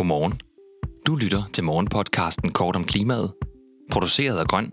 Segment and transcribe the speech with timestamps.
[0.00, 0.40] Godmorgen.
[1.06, 3.32] Du lytter til morgenpodcasten Kort om klimaet,
[3.90, 4.70] produceret af Grøn,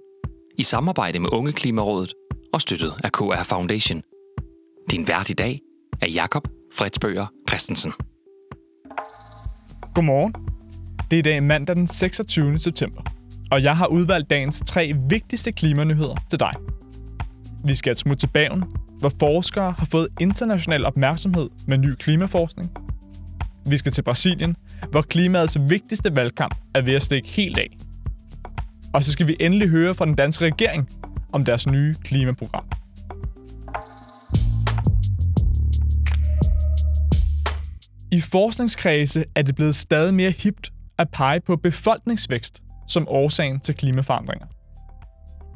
[0.57, 2.13] i samarbejde med Unge Klimarådet
[2.53, 4.01] og støttet af KR Foundation.
[4.91, 5.61] Din vært i dag
[6.01, 7.93] er Jakob Fredsbøger Christensen.
[9.93, 10.33] Godmorgen.
[11.11, 12.59] Det er i dag mandag den 26.
[12.59, 13.01] september,
[13.51, 16.53] og jeg har udvalgt dagens tre vigtigste klimanyheder til dig.
[17.65, 18.63] Vi skal et smut til bagen,
[18.99, 22.71] hvor forskere har fået international opmærksomhed med ny klimaforskning.
[23.65, 24.55] Vi skal til Brasilien,
[24.91, 27.77] hvor klimaets vigtigste valgkamp er ved at stikke helt af.
[28.93, 30.89] Og så skal vi endelig høre fra den danske regering
[31.33, 32.65] om deres nye klimaprogram.
[38.11, 43.75] I forskningskredse er det blevet stadig mere hipt at pege på befolkningsvækst som årsagen til
[43.75, 44.45] klimaforandringer.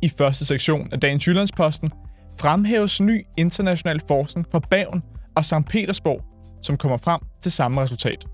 [0.01, 1.91] I første sektion af dagens Jyllandsposten
[2.39, 5.03] fremhæves ny international forskning fra Baven
[5.35, 5.65] og St.
[5.69, 6.23] Petersborg,
[6.63, 8.25] som kommer frem til samme resultat.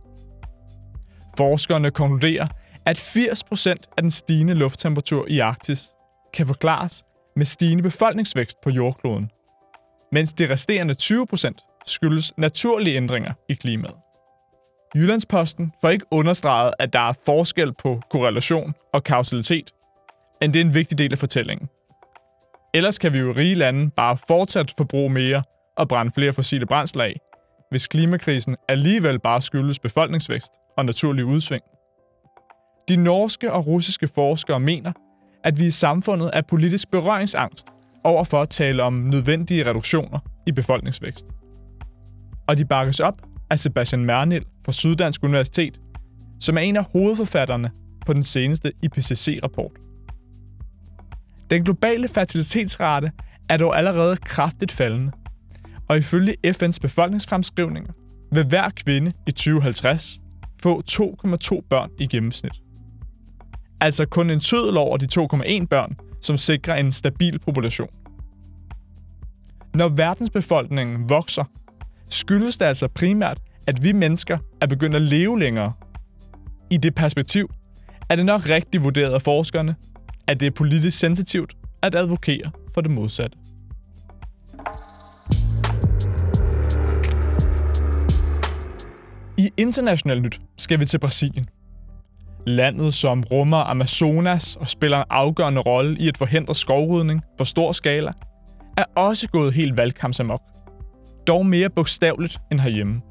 [1.38, 2.48] Forskerne konkluderer,
[2.86, 5.93] at 80% af den stigende lufttemperatur i Arktis
[6.34, 7.04] kan forklares
[7.35, 9.30] med stigende befolkningsvækst på jordkloden,
[10.12, 13.96] mens de resterende 20% skyldes naturlige ændringer i klimaet.
[14.96, 19.71] Jyllandsposten får ikke understreget, at der er forskel på korrelation og kausalitet,
[20.41, 21.70] men det er en vigtig del af fortællingen.
[22.74, 25.43] Ellers kan vi jo i rige lande bare fortsat forbruge mere
[25.77, 27.20] og brænde flere fossile brændsler af,
[27.70, 31.63] hvis klimakrisen alligevel bare skyldes befolkningsvækst og naturlig udsving.
[32.90, 34.91] De norske og russiske forskere mener,
[35.43, 37.68] at vi i samfundet er politisk berøringsangst
[38.04, 41.27] over for at tale om nødvendige reduktioner i befolkningsvækst.
[42.48, 45.79] Og de bakkes op af Sebastian Mernil fra Syddansk Universitet,
[46.40, 47.71] som er en af hovedforfatterne
[48.05, 49.71] på den seneste IPCC-rapport.
[51.49, 53.12] Den globale fertilitetsrate
[53.49, 55.12] er dog allerede kraftigt faldende,
[55.90, 57.91] og ifølge FN's befolkningsfremskrivninger
[58.32, 60.20] vil hver kvinde i 2050
[60.63, 62.54] få 2,2 børn i gennemsnit.
[63.82, 67.90] Altså kun en tødel over de 2,1 børn, som sikrer en stabil population.
[69.74, 71.44] Når verdensbefolkningen vokser,
[72.09, 75.74] skyldes det altså primært, at vi mennesker er begyndt at leve længere.
[76.69, 77.50] I det perspektiv
[78.09, 79.75] er det nok rigtigt vurderet af forskerne,
[80.28, 83.38] at det er politisk sensitivt at advokere for det modsatte.
[89.40, 91.50] I international nyt skal vi til Brasilien.
[92.48, 97.72] Landet, som rummer Amazonas og spiller en afgørende rolle i at forhindre skovrydning på stor
[97.72, 98.12] skala,
[98.78, 100.42] er også gået helt valgkampsamok.
[101.28, 103.02] Dog mere bogstaveligt end herhjemme.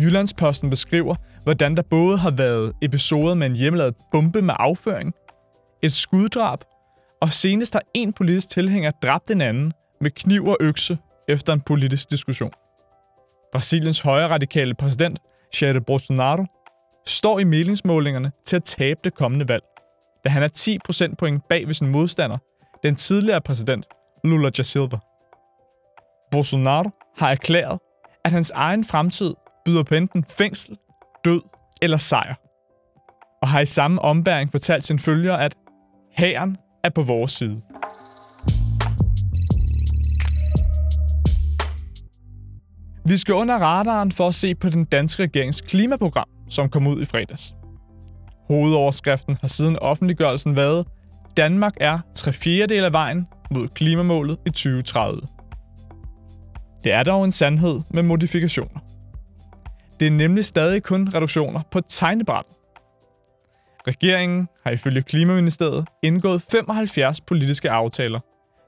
[0.00, 5.12] Jyllandsposten beskriver, hvordan der både har været episoder med en hjemmelavet bombe med afføring,
[5.82, 6.58] et skuddrab,
[7.22, 11.60] og senest har en politisk tilhænger dræbt en anden med kniv og økse efter en
[11.60, 12.50] politisk diskussion.
[13.52, 15.18] Brasiliens højre radikale præsident,
[15.60, 16.44] Jair Bolsonaro,
[17.06, 19.62] står i meningsmålingerne til at tabe det kommende valg,
[20.24, 22.36] da han er 10 procentpoint bag ved sin modstander,
[22.82, 23.86] den tidligere præsident
[24.24, 24.98] Lula da Silva.
[26.30, 27.78] Bolsonaro har erklæret,
[28.24, 30.78] at hans egen fremtid byder på enten fængsel,
[31.24, 31.40] død
[31.82, 32.34] eller sejr.
[33.42, 35.54] Og har i samme ombæring fortalt sine følgere, at
[36.12, 37.62] hæren er på vores side.
[43.08, 47.02] Vi skal under radaren for at se på den danske regerings klimaprogram, som kom ud
[47.02, 47.54] i fredags.
[48.48, 50.86] Hovedoverskriften har siden offentliggørelsen været,
[51.36, 55.20] Danmark er tre fjerdedel af vejen mod klimamålet i 2030.
[56.84, 58.80] Det er dog en sandhed med modifikationer.
[60.00, 62.56] Det er nemlig stadig kun reduktioner på tegnebrættet.
[63.88, 68.20] Regeringen har ifølge Klimaministeriet indgået 75 politiske aftaler,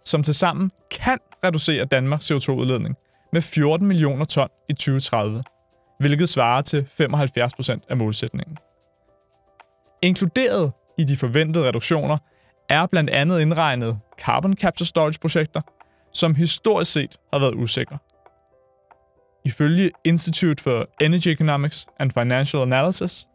[0.05, 5.43] som tilsammen kan reducere Danmarks CO2-udledning med 14 millioner ton i 2030,
[6.01, 8.59] hvilket svarer til 75 procent af målsætningen.
[10.03, 12.19] Inkluderet i de forventede reduktioner
[12.69, 15.61] er blandt andet indregnet carbon capture storage projekter,
[16.13, 17.99] som historisk set har været usikre.
[19.45, 23.27] Ifølge Institute for Energy Economics and Financial Analysis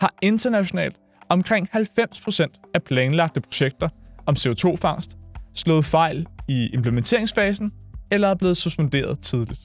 [0.00, 0.96] har internationalt
[1.28, 3.88] omkring 90% af planlagte projekter
[4.26, 5.16] om CO2-fangst
[5.54, 7.72] slået fejl i implementeringsfasen
[8.10, 9.60] eller er blevet suspenderet tidligt.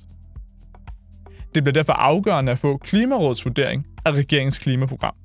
[1.56, 5.16] Det bliver derfor afgørende at få Klimarådets vurdering af regeringens klimaprogram,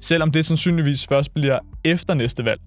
[0.00, 2.60] selvom det sandsynligvis først bliver efter næste valg,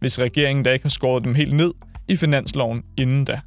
[0.00, 1.72] hvis regeringen da ikke har skåret dem helt ned
[2.08, 3.40] i finansloven inden da.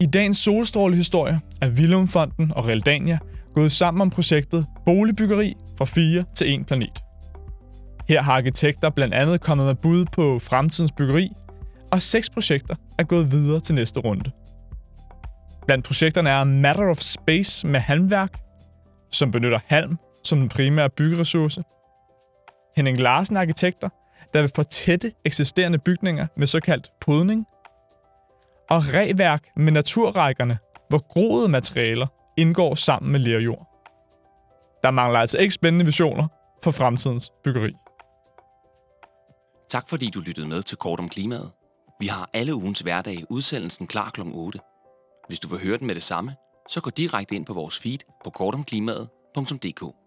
[0.00, 3.18] I dagens solstrålehistorie er Willumfonden og Realdania
[3.54, 7.02] gået sammen om projektet Boligbyggeri fra 4 til 1 planet.
[8.08, 11.32] Her har arkitekter blandt andet kommet med bud på fremtidens byggeri,
[11.92, 14.30] og seks projekter er gået videre til næste runde.
[15.66, 18.40] Blandt projekterne er Matter of Space med halmværk,
[19.10, 21.62] som benytter halm som den primære byggeressource.
[22.76, 23.88] Henning Larsen Arkitekter,
[24.34, 27.46] der vil fortætte eksisterende bygninger med såkaldt podning.
[28.70, 30.58] Og reværk med naturrækkerne,
[30.88, 33.68] hvor groede materialer indgår sammen med lerjord.
[34.82, 36.28] Der mangler altså ikke spændende visioner
[36.64, 37.72] for fremtidens byggeri.
[39.74, 41.50] Tak fordi du lyttede med til Kort om Klimaet.
[42.00, 44.20] Vi har alle ugens hverdag udsendelsen klar kl.
[44.24, 44.58] 8.
[45.28, 46.34] Hvis du vil høre den med det samme,
[46.68, 50.03] så gå direkte ind på vores feed på kortomklimaet.dk.